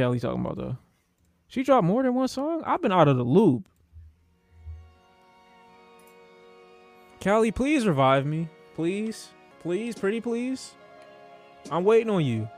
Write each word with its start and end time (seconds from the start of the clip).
Kelly 0.00 0.18
talking 0.18 0.40
about 0.40 0.56
though? 0.56 0.78
She 1.48 1.62
dropped 1.62 1.84
more 1.84 2.02
than 2.02 2.14
one 2.14 2.26
song. 2.26 2.62
I've 2.64 2.80
been 2.80 2.90
out 2.90 3.06
of 3.06 3.18
the 3.18 3.22
loop. 3.22 3.68
Kali, 7.20 7.50
please 7.50 7.86
revive 7.86 8.24
me. 8.24 8.48
Please. 8.74 9.28
Please, 9.60 9.94
pretty 9.94 10.22
please. 10.22 10.72
I'm 11.70 11.84
waiting 11.84 12.08
on 12.08 12.24
you. 12.24 12.48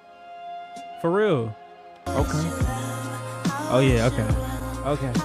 For 1.01 1.11
real. 1.11 1.57
Okay. 2.07 2.31
Oh 3.73 3.83
yeah, 3.85 4.07
okay. 4.07 4.29
Okay. 4.89 5.19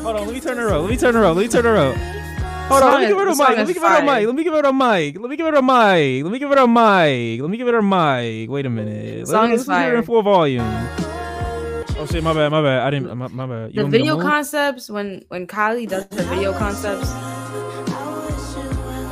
Hold 0.00 0.16
on, 0.16 0.26
let 0.26 0.34
me 0.34 0.40
turn 0.40 0.56
her 0.56 0.70
up. 0.70 0.80
Let 0.80 0.90
me 0.90 0.96
turn 0.96 1.14
her 1.14 1.24
up. 1.24 1.36
Let 1.36 1.42
me 1.42 1.48
turn 1.48 1.64
her 1.64 1.76
up. 1.76 2.11
Hold 2.68 2.82
on, 2.82 2.92
let 2.92 3.00
me 3.00 3.06
give 3.08 3.18
her 3.18 3.28
a 3.28 3.34
mic. 3.34 3.56
Let 3.56 3.66
me 3.66 3.74
give 3.74 3.82
her 3.82 3.98
a 3.98 4.02
mic. 4.02 4.26
Let 4.26 4.34
me 4.34 4.44
give 4.44 4.54
her 4.54 4.60
a 4.60 4.72
mic. 4.72 5.18
Let 5.18 5.30
me 5.30 5.36
give 5.36 5.46
her 5.46 5.54
a 5.54 5.62
mic. 5.62 6.22
Let 6.22 6.30
me 6.32 6.38
give 6.38 6.48
her 6.48 6.58
a 6.58 6.66
mic. 6.66 7.40
Let 7.40 7.50
me 7.50 7.56
give 7.56 7.66
her 7.66 7.78
a 7.78 7.82
mic. 7.82 8.50
Wait 8.50 8.66
a 8.66 8.70
minute. 8.70 9.28
Song 9.28 9.52
is 9.52 9.68
it 9.68 9.94
in 9.94 10.02
full 10.04 10.22
volume. 10.22 10.62
Oh 12.02 12.06
shit, 12.06 12.24
my 12.24 12.32
bad, 12.32 12.50
my 12.50 12.60
bad. 12.60 12.80
I 12.80 12.90
didn't. 12.90 13.16
My, 13.16 13.28
my 13.28 13.46
bad. 13.46 13.74
You 13.74 13.82
The 13.82 13.84
to 13.84 13.88
video 13.90 14.20
concepts 14.20 14.90
when 14.90 15.22
when 15.28 15.46
Kylie 15.46 15.88
does 15.88 16.04
her 16.10 16.22
video 16.24 16.52
concepts, 16.52 17.08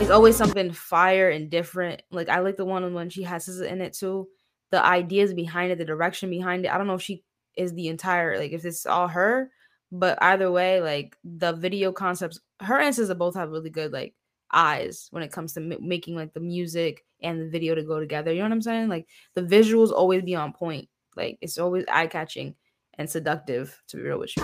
it's 0.01 0.11
always 0.11 0.37
something 0.37 0.73
fire 0.73 1.31
and 1.31 1.49
different. 1.49 2.03
Like 2.11 2.29
I 2.29 2.41
like 2.41 2.57
the 2.57 2.65
one 2.65 2.93
when 2.93 3.11
she 3.11 3.23
has 3.23 3.47
SZA 3.47 3.71
in 3.71 3.81
it 3.81 3.93
too. 3.93 4.29
The 4.73 4.85
ideas 4.85 5.35
behind 5.35 5.71
it, 5.71 5.79
the 5.79 5.85
direction 5.85 6.31
behind 6.31 6.65
it. 6.65 6.73
I 6.73 6.79
don't 6.79 6.89
know 6.89 6.95
if 6.95 7.03
she 7.03 7.23
is 7.57 7.75
the 7.75 7.87
entire 7.89 8.39
like 8.39 8.51
if 8.53 8.65
it's 8.65 8.87
all 8.87 9.07
her, 9.07 9.53
but 9.93 10.23
either 10.23 10.51
way, 10.51 10.81
like 10.81 11.17
the 11.25 11.53
video 11.53 11.93
concepts, 11.93 12.41
her 12.61 12.79
and 12.79 12.95
SZA 12.95 13.17
both 13.19 13.35
have 13.35 13.51
really 13.51 13.71
good 13.71 13.93
like 13.93 14.15
eyes 14.53 15.09
when 15.11 15.23
it 15.23 15.33
comes 15.33 15.55
to 15.55 15.61
m- 15.61 15.87
making 15.87 16.17
like 16.17 16.33
the 16.33 16.41
music 16.41 17.05
and 17.23 17.41
the 17.41 17.49
video 17.49 17.75
to 17.75 17.83
go 17.83 18.01
together. 18.01 18.33
You 18.33 18.39
know 18.39 18.45
what 18.45 18.53
I'm 18.53 18.63
saying? 18.63 18.89
Like 18.89 19.07
the 19.35 19.43
visuals 19.43 19.93
always 19.93 20.23
be 20.23 20.35
on 20.35 20.53
point. 20.53 20.89
Like 21.17 21.39
it's 21.41 21.59
always 21.59 21.85
eye 21.91 22.07
catching 22.07 22.55
and 22.95 23.09
seductive. 23.09 23.81
To 23.89 23.97
be 23.97 24.03
real 24.05 24.19
with 24.19 24.37
you. 24.37 24.43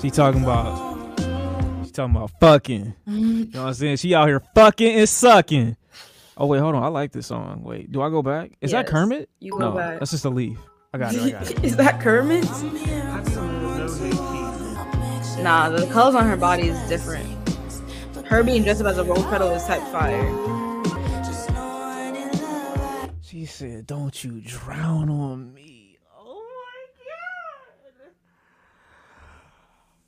She 0.00 0.10
talking 0.10 0.42
about. 0.42 0.94
She 1.86 1.90
talking 1.92 2.16
about 2.16 2.30
fucking. 2.38 2.94
You 3.06 3.44
know 3.46 3.62
what 3.62 3.68
I'm 3.68 3.74
saying? 3.74 3.96
She 3.96 4.14
out 4.14 4.28
here 4.28 4.42
fucking 4.54 4.98
and 4.98 5.08
sucking. 5.08 5.76
Oh 6.36 6.46
wait, 6.46 6.58
hold 6.58 6.74
on. 6.74 6.82
I 6.82 6.88
like 6.88 7.12
this 7.12 7.28
song. 7.28 7.62
Wait, 7.62 7.92
do 7.92 8.02
I 8.02 8.10
go 8.10 8.22
back? 8.22 8.52
Is 8.60 8.72
that 8.72 8.86
Kermit? 8.86 9.28
you 9.40 9.52
go 9.52 9.58
no, 9.58 9.72
back. 9.72 10.00
that's 10.00 10.10
just 10.10 10.24
a 10.24 10.30
leaf. 10.30 10.58
I 10.92 10.98
got 10.98 11.14
it. 11.14 11.20
I 11.22 11.30
got 11.30 11.50
it. 11.50 11.64
is 11.64 11.76
that 11.76 12.00
Kermit? 12.00 12.44
Nah, 15.42 15.68
the 15.68 15.86
colors 15.92 16.14
on 16.14 16.26
her 16.26 16.36
body 16.36 16.68
is 16.68 16.88
different. 16.88 17.28
Her 18.26 18.42
being 18.42 18.62
dressed 18.62 18.80
up 18.80 18.86
as 18.88 18.98
a 18.98 19.04
rose 19.04 19.22
petal 19.26 19.50
is 19.50 19.64
type 19.64 19.82
fire. 19.92 20.22
She 23.20 23.46
said, 23.46 23.86
"Don't 23.86 24.24
you 24.24 24.40
drown 24.40 25.10
on 25.10 25.52
me." 25.52 25.98
Oh 26.16 26.42
my 26.44 28.06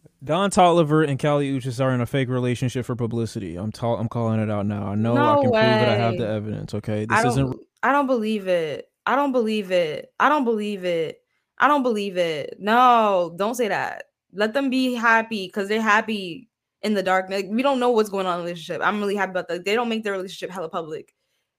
god. 0.05 0.06
Don 0.25 0.51
Toliver 0.51 1.07
and 1.09 1.19
Kali 1.19 1.53
Uchis 1.53 1.83
are 1.83 1.93
in 1.93 2.01
a 2.01 2.07
fake 2.07 2.29
relationship 2.29 2.87
for 2.87 2.97
publicity. 2.97 3.57
I'm 3.57 3.71
ta- 3.71 3.97
I'm 3.97 4.09
calling 4.09 4.41
it 4.41 4.51
out 4.51 4.67
now. 4.67 4.89
I 4.89 4.95
know 4.95 5.17
I 5.17 5.35
No 5.35 5.43
can 5.43 5.51
prove 5.51 5.63
it. 5.63 5.89
I 5.89 5.97
have 5.97 6.19
the 6.19 6.27
evidence. 6.27 6.75
Okay, 6.75 7.05
this 7.05 7.23
don't. 7.23 7.31
isn't. 7.31 7.61
I 7.83 7.93
don't 7.93 8.07
believe 8.07 8.49
it. 8.49 8.91
I 9.07 9.15
don't 9.15 9.33
believe 9.33 9.71
it. 9.71 10.13
I 10.19 10.29
don't 10.29 10.45
believe 10.45 10.85
it. 10.85 11.21
I 11.59 11.69
don't 11.69 11.83
believe 11.83 12.17
it. 12.17 12.57
No, 12.59 13.35
don't 13.37 13.55
say 13.55 13.69
that. 13.69 14.05
Let 14.33 14.53
them 14.53 14.69
be 14.69 14.95
happy 14.95 15.47
because 15.47 15.69
they're 15.69 15.81
happy 15.81 16.49
in 16.83 16.95
the 16.95 17.03
dark. 17.03 17.31
Like, 17.31 17.47
we 17.49 17.63
don't 17.63 17.81
know 17.81 17.91
what's 17.91 18.11
going 18.11 18.27
on 18.27 18.35
in 18.35 18.39
the 18.41 18.45
relationship. 18.45 18.83
I'm 18.85 19.01
really 19.01 19.17
happy 19.17 19.31
about 19.31 19.49
that. 19.49 19.65
They 19.65 19.75
don't 19.75 19.89
make 19.89 20.03
their 20.03 20.13
relationship 20.13 20.51
hella 20.51 20.69
public. 20.69 21.15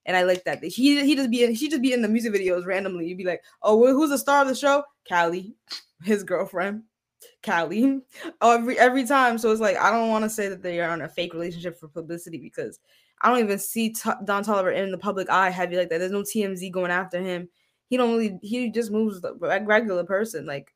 And 0.06 0.16
I 0.16 0.22
like 0.22 0.44
that. 0.44 0.62
He 0.64 1.04
he 1.04 1.14
just 1.16 1.30
be 1.30 1.44
in, 1.44 1.54
he 1.54 1.68
just 1.68 1.82
be 1.82 1.92
in 1.92 2.02
the 2.02 2.08
music 2.08 2.32
videos 2.32 2.66
randomly. 2.66 3.06
You'd 3.06 3.18
be 3.18 3.24
like, 3.24 3.42
oh, 3.62 3.76
well, 3.76 3.92
who's 3.92 4.10
the 4.10 4.18
star 4.18 4.42
of 4.42 4.48
the 4.48 4.54
show? 4.54 4.82
Kali, 5.08 5.54
his 6.02 6.24
girlfriend, 6.24 6.82
Kali. 7.42 8.00
Oh, 8.40 8.54
every 8.54 8.78
every 8.78 9.04
time. 9.04 9.38
So 9.38 9.50
it's 9.50 9.60
like 9.60 9.76
I 9.76 9.90
don't 9.90 10.10
want 10.10 10.24
to 10.24 10.30
say 10.30 10.48
that 10.48 10.62
they 10.62 10.80
are 10.80 10.90
on 10.90 11.02
a 11.02 11.08
fake 11.08 11.34
relationship 11.34 11.78
for 11.78 11.88
publicity 11.88 12.38
because 12.38 12.78
I 13.20 13.30
don't 13.30 13.40
even 13.40 13.58
see 13.58 13.90
T- 13.90 14.10
Don 14.24 14.44
Toliver 14.44 14.74
in 14.74 14.90
the 14.90 14.98
public 14.98 15.28
eye 15.28 15.50
heavy 15.50 15.76
like 15.76 15.88
that. 15.88 15.98
There's 15.98 16.12
no 16.12 16.22
TMZ 16.22 16.70
going 16.70 16.90
after 16.90 17.20
him. 17.20 17.48
He 17.88 17.96
don't 17.96 18.16
really. 18.16 18.38
He 18.42 18.70
just 18.70 18.90
moves 18.90 19.22
like 19.40 19.66
regular 19.66 20.04
person. 20.04 20.46
Like 20.46 20.72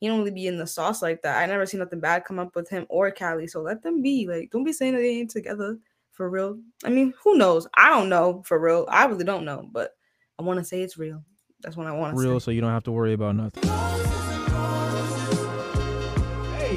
he 0.00 0.06
don't 0.06 0.18
really 0.18 0.30
be 0.30 0.46
in 0.46 0.58
the 0.58 0.66
sauce 0.66 1.02
like 1.02 1.22
that. 1.22 1.38
I 1.38 1.46
never 1.46 1.66
see 1.66 1.78
nothing 1.78 2.00
bad 2.00 2.24
come 2.24 2.38
up 2.38 2.54
with 2.54 2.68
him 2.68 2.86
or 2.88 3.10
Kali. 3.10 3.46
So 3.46 3.62
let 3.62 3.82
them 3.82 4.02
be. 4.02 4.26
Like 4.26 4.50
don't 4.50 4.64
be 4.64 4.72
saying 4.72 4.94
that 4.94 5.00
they 5.00 5.18
ain't 5.18 5.30
together 5.30 5.78
for 6.12 6.28
real. 6.28 6.58
I 6.84 6.90
mean, 6.90 7.14
who 7.22 7.38
knows? 7.38 7.66
I 7.76 7.90
don't 7.90 8.08
know 8.08 8.42
for 8.44 8.58
real. 8.58 8.86
I 8.90 9.06
really 9.06 9.24
don't 9.24 9.44
know, 9.44 9.68
but 9.72 9.92
I 10.38 10.42
want 10.42 10.58
to 10.58 10.64
say 10.64 10.82
it's 10.82 10.98
real. 10.98 11.22
That's 11.62 11.76
what 11.76 11.86
I 11.86 11.92
want 11.92 12.16
to 12.16 12.22
real, 12.22 12.38
say. 12.38 12.44
so 12.44 12.50
you 12.50 12.60
don't 12.60 12.70
have 12.70 12.84
to 12.84 12.92
worry 12.92 13.14
about 13.14 13.36
nothing. 13.36 14.27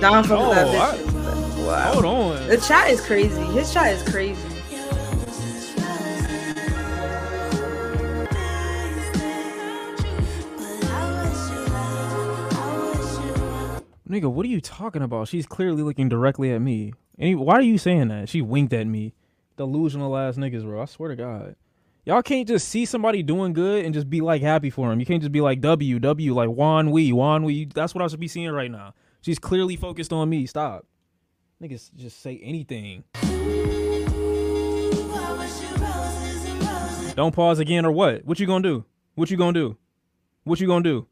Don 0.01 0.23
fuck 0.23 0.39
with 0.39 0.47
oh, 0.47 0.53
that 0.55 0.67
Oh, 0.67 0.79
I- 0.81 0.97
bitch. 0.97 1.67
Wow. 1.67 1.93
Hold 1.93 2.05
on. 2.05 2.47
The 2.47 2.57
chat 2.57 2.89
is 2.89 2.99
crazy. 3.05 3.41
His 3.43 3.71
chat 3.71 3.93
is 3.93 4.03
crazy. 4.11 4.41
Nigga, 14.09 14.29
what 14.29 14.45
are 14.45 14.49
you 14.49 14.59
talking 14.59 15.01
about? 15.03 15.27
She's 15.29 15.45
clearly 15.45 15.83
looking 15.83 16.09
directly 16.09 16.51
at 16.51 16.61
me. 16.61 16.93
Any, 17.17 17.35
why 17.35 17.53
are 17.55 17.61
you 17.61 17.77
saying 17.77 18.09
that? 18.09 18.27
She 18.27 18.41
winked 18.41 18.73
at 18.73 18.87
me. 18.87 19.13
Delusional 19.55 20.17
ass 20.17 20.35
niggas, 20.35 20.63
bro. 20.63 20.81
I 20.81 20.85
swear 20.85 21.09
to 21.09 21.15
God. 21.15 21.55
Y'all 22.05 22.23
can't 22.23 22.47
just 22.47 22.67
see 22.67 22.83
somebody 22.85 23.21
doing 23.23 23.53
good 23.53 23.85
and 23.85 23.93
just 23.93 24.09
be 24.09 24.19
like 24.19 24.41
happy 24.41 24.69
for 24.71 24.91
him. 24.91 24.99
You 24.99 25.05
can't 25.05 25.21
just 25.21 25.31
be 25.31 25.39
like 25.39 25.61
W, 25.61 25.99
W, 25.99 26.33
like 26.33 26.49
Juan 26.49 26.89
Wee, 26.91 27.13
Juan 27.13 27.43
Wee. 27.43 27.65
That's 27.65 27.93
what 27.93 28.03
I 28.03 28.07
should 28.07 28.19
be 28.19 28.27
seeing 28.27 28.49
right 28.49 28.71
now. 28.71 28.95
She's 29.21 29.39
clearly 29.39 29.75
focused 29.75 30.11
on 30.11 30.29
me. 30.29 30.45
Stop. 30.45 30.85
Niggas 31.61 31.93
just 31.95 32.21
say 32.21 32.39
anything. 32.43 33.03
Don't 37.15 37.35
pause 37.35 37.59
again 37.59 37.85
or 37.85 37.91
what? 37.91 38.25
What 38.25 38.39
you 38.39 38.47
gonna 38.47 38.63
do? 38.63 38.85
What 39.15 39.29
you 39.29 39.37
gonna 39.37 39.53
do? 39.53 39.77
What 40.43 40.59
you 40.59 40.65
gonna 40.67 40.83
do? 40.83 41.07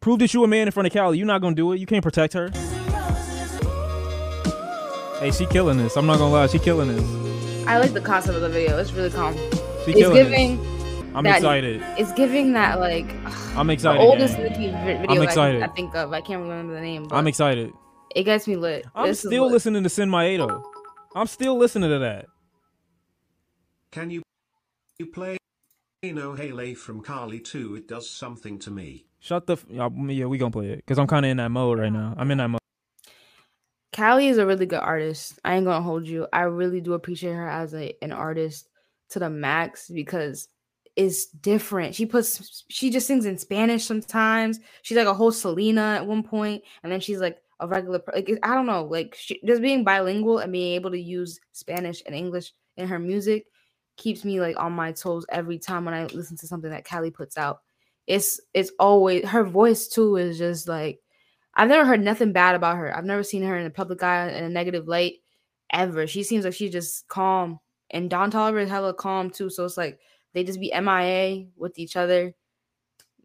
Prove 0.00 0.18
that 0.20 0.32
you 0.34 0.44
a 0.44 0.46
man 0.46 0.68
in 0.68 0.72
front 0.72 0.86
of 0.86 0.92
Kali. 0.92 1.18
You're 1.18 1.26
not 1.26 1.40
gonna 1.40 1.56
do 1.56 1.72
it. 1.72 1.80
You 1.80 1.86
can't 1.86 2.02
protect 2.02 2.34
her. 2.34 2.50
Hey, 5.18 5.30
she 5.32 5.46
killing 5.46 5.78
this. 5.78 5.96
I'm 5.96 6.06
not 6.06 6.18
gonna 6.18 6.32
lie. 6.32 6.46
She 6.46 6.58
killing 6.58 6.88
this. 6.88 7.66
I 7.66 7.78
like 7.78 7.94
the 7.94 8.00
concept 8.00 8.36
of 8.36 8.42
the 8.42 8.48
video. 8.50 8.78
It's 8.78 8.92
really 8.92 9.10
calm. 9.10 9.34
She 9.84 9.92
It's 9.92 10.08
giving. 10.10 10.58
this. 10.60 10.73
I'm 11.14 11.24
that- 11.24 11.36
excited. 11.36 11.82
It's 11.98 12.12
giving 12.12 12.52
that 12.54 12.80
like 12.80 13.06
I'm 13.56 13.68
the 13.68 13.72
excited. 13.72 14.00
oldest 14.00 14.36
gang. 14.36 14.44
Nicki 14.44 14.68
vi- 14.70 14.98
video 15.00 15.10
I'm 15.16 15.20
I, 15.20 15.24
excited. 15.24 15.60
can- 15.60 15.70
I 15.70 15.72
think 15.74 15.94
of. 15.94 16.12
I 16.12 16.20
can't 16.20 16.42
remember 16.42 16.74
the 16.74 16.80
name. 16.80 17.04
But 17.04 17.16
I'm 17.16 17.26
excited. 17.26 17.72
it 18.14 18.24
gets 18.24 18.46
me 18.48 18.56
lit. 18.56 18.86
I'm 18.94 19.06
This 19.08 19.20
still 19.20 19.44
lit. 19.44 19.52
listening 19.52 19.82
to 19.84 19.88
Sin 19.88 20.08
Miedo. 20.10 20.62
I'm 21.14 21.26
still 21.26 21.56
listening 21.56 21.90
to 21.90 21.98
that. 22.00 22.26
Can 23.92 24.10
you 24.10 24.22
you 24.98 25.06
play 25.06 25.36
No 26.02 26.34
Hale 26.34 26.74
from 26.74 27.00
Carly 27.02 27.38
2? 27.40 27.76
It 27.76 27.88
does 27.88 28.10
something 28.10 28.58
to 28.60 28.70
me. 28.70 29.06
Shut 29.20 29.46
the. 29.46 29.54
F- 29.54 29.64
yeah, 29.70 29.88
yeah, 30.08 30.26
we 30.26 30.36
gonna 30.38 30.50
play 30.50 30.70
it 30.70 30.76
because 30.78 30.98
I'm 30.98 31.06
kind 31.06 31.24
of 31.24 31.30
in 31.30 31.36
that 31.38 31.50
mode 31.50 31.78
right 31.78 31.92
now. 31.92 32.14
I'm 32.18 32.30
in 32.30 32.38
that 32.38 32.48
mode. 32.48 32.60
Kali 33.92 34.26
is 34.26 34.38
a 34.38 34.44
really 34.46 34.66
good 34.66 34.80
artist. 34.80 35.38
I 35.44 35.54
ain't 35.54 35.64
gonna 35.64 35.80
hold 35.82 36.06
you. 36.06 36.26
I 36.32 36.42
really 36.42 36.80
do 36.80 36.94
appreciate 36.94 37.32
her 37.34 37.48
as 37.48 37.72
a, 37.74 37.94
an 38.02 38.10
artist 38.10 38.68
to 39.10 39.20
the 39.20 39.30
max 39.30 39.88
because 39.88 40.48
it's 40.96 41.26
different. 41.26 41.94
She 41.94 42.06
puts 42.06 42.64
she 42.68 42.90
just 42.90 43.06
sings 43.06 43.26
in 43.26 43.38
Spanish 43.38 43.84
sometimes. 43.84 44.60
She's 44.82 44.96
like 44.96 45.06
a 45.06 45.14
whole 45.14 45.32
Selena 45.32 45.96
at 45.96 46.06
one 46.06 46.22
point, 46.22 46.62
and 46.82 46.92
then 46.92 47.00
she's 47.00 47.18
like 47.20 47.38
a 47.60 47.66
regular. 47.66 48.00
Like 48.12 48.30
I 48.42 48.54
don't 48.54 48.66
know, 48.66 48.84
like 48.84 49.14
she, 49.18 49.40
just 49.44 49.62
being 49.62 49.84
bilingual 49.84 50.38
and 50.38 50.52
being 50.52 50.74
able 50.74 50.90
to 50.90 51.00
use 51.00 51.40
Spanish 51.52 52.02
and 52.06 52.14
English 52.14 52.52
in 52.76 52.88
her 52.88 52.98
music 52.98 53.46
keeps 53.96 54.24
me 54.24 54.40
like 54.40 54.58
on 54.58 54.72
my 54.72 54.92
toes 54.92 55.24
every 55.28 55.58
time 55.58 55.84
when 55.84 55.94
I 55.94 56.06
listen 56.06 56.36
to 56.38 56.46
something 56.46 56.70
that 56.70 56.84
Kali 56.84 57.10
puts 57.10 57.36
out. 57.36 57.60
It's 58.06 58.40
it's 58.52 58.72
always 58.78 59.24
her 59.26 59.44
voice 59.44 59.88
too 59.88 60.16
is 60.16 60.38
just 60.38 60.68
like 60.68 61.00
I've 61.54 61.68
never 61.68 61.86
heard 61.86 62.02
nothing 62.02 62.32
bad 62.32 62.54
about 62.54 62.76
her. 62.76 62.96
I've 62.96 63.04
never 63.04 63.22
seen 63.22 63.42
her 63.42 63.56
in 63.56 63.66
a 63.66 63.70
public 63.70 64.02
eye 64.02 64.28
in 64.30 64.44
a 64.44 64.48
negative 64.48 64.88
light 64.88 65.14
ever. 65.72 66.06
She 66.06 66.22
seems 66.22 66.44
like 66.44 66.54
she's 66.54 66.72
just 66.72 67.08
calm. 67.08 67.58
And 67.90 68.10
Don 68.10 68.30
Toliver 68.30 68.62
is 68.62 68.70
hella 68.70 68.94
calm 68.94 69.30
too. 69.30 69.50
So 69.50 69.64
it's 69.64 69.76
like 69.76 69.98
they 70.34 70.44
just 70.44 70.60
be 70.60 70.72
MIA 70.78 71.46
with 71.56 71.78
each 71.78 71.96
other, 71.96 72.34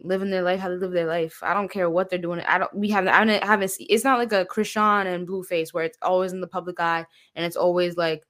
living 0.01 0.29
their 0.29 0.43
life 0.43 0.59
how 0.59 0.69
they 0.69 0.75
live 0.75 0.91
their 0.91 1.07
life. 1.07 1.39
I 1.43 1.53
don't 1.53 1.71
care 1.71 1.89
what 1.89 2.09
they're 2.09 2.19
doing. 2.19 2.39
I 2.41 2.57
don't 2.59 2.73
we 2.73 2.89
haven't 2.89 3.09
I 3.09 3.19
haven't, 3.19 3.43
haven't 3.43 3.67
see, 3.69 3.85
it's 3.85 4.03
not 4.03 4.19
like 4.19 4.31
a 4.31 4.45
Chrisean 4.45 5.13
and 5.13 5.27
Blueface 5.27 5.73
where 5.73 5.83
it's 5.83 5.97
always 6.01 6.31
in 6.33 6.41
the 6.41 6.47
public 6.47 6.79
eye 6.79 7.05
and 7.35 7.45
it's 7.45 7.57
always 7.57 7.97
like 7.97 8.25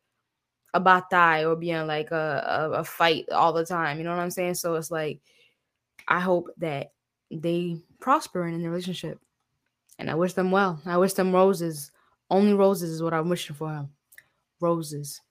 a 0.73 0.81
batai 0.81 1.47
or 1.47 1.55
being 1.55 1.87
like 1.87 2.11
a, 2.11 2.69
a, 2.75 2.79
a 2.79 2.83
fight 2.83 3.29
all 3.31 3.53
the 3.53 3.65
time. 3.65 3.97
You 3.97 4.03
know 4.03 4.11
what 4.11 4.19
I'm 4.19 4.31
saying? 4.31 4.55
So 4.55 4.75
it's 4.75 4.91
like 4.91 5.21
I 6.07 6.19
hope 6.19 6.49
that 6.57 6.91
they 7.31 7.77
prosper 7.99 8.47
in 8.47 8.61
their 8.61 8.71
relationship 8.71 9.19
and 9.99 10.09
I 10.09 10.15
wish 10.15 10.33
them 10.33 10.51
well. 10.51 10.81
I 10.85 10.97
wish 10.97 11.13
them 11.13 11.33
roses 11.33 11.91
Only 12.29 12.53
roses 12.53 12.91
is 12.91 13.03
what 13.03 13.13
I'm 13.13 13.29
wishing 13.29 13.55
for 13.55 13.71
him. 13.71 13.89
Roses. 14.59 15.21